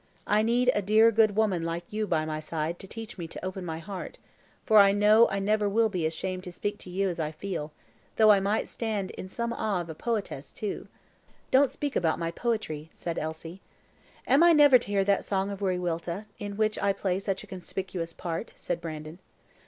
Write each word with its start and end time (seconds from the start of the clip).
I 0.25 0.41
need 0.41 0.71
a 0.73 0.81
dear 0.81 1.11
good 1.11 1.35
woman 1.35 1.61
like 1.63 1.93
you 1.93 2.07
by 2.07 2.25
my 2.25 2.39
side 2.39 2.79
to 2.79 2.87
teach 2.87 3.19
me 3.19 3.27
to 3.27 3.45
open 3.45 3.63
my 3.63 3.77
heart, 3.77 4.17
for 4.65 4.79
I 4.79 4.93
know 4.93 5.29
I 5.29 5.37
never 5.37 5.69
will 5.69 5.89
be 5.89 6.07
ashamed 6.07 6.43
to 6.45 6.51
speak 6.51 6.79
to 6.79 6.89
you 6.89 7.07
as 7.07 7.19
I 7.19 7.31
feel 7.31 7.71
though 8.15 8.31
I 8.31 8.39
might 8.39 8.67
stand 8.67 9.11
in 9.11 9.29
some 9.29 9.53
awe 9.53 9.79
of 9.79 9.91
a 9.91 9.93
poetess, 9.93 10.51
too." 10.53 10.87
"Don't 11.51 11.69
speak 11.69 11.95
about 11.95 12.17
my 12.17 12.31
poetry," 12.31 12.89
said 12.95 13.19
Elsie. 13.19 13.61
"Am 14.25 14.41
I 14.41 14.53
never 14.53 14.79
to 14.79 14.87
hear 14.87 15.03
that 15.03 15.23
song 15.23 15.51
of 15.51 15.59
Wiriwilta, 15.59 16.25
in 16.39 16.57
which 16.57 16.79
I 16.79 16.93
play 16.93 17.19
such 17.19 17.43
a 17.43 17.53
conspicuous 17.53 18.11
part?" 18.11 18.53
said 18.55 18.81
Brandon. 18.81 19.19